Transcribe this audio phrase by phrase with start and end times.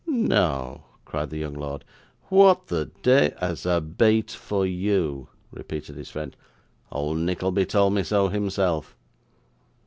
[0.07, 1.85] 'No!' cried the young lord.
[2.29, 6.35] 'What the dey' 'As a bait for you,' repeated his friend;
[6.91, 8.95] 'old Nickleby told me so himself.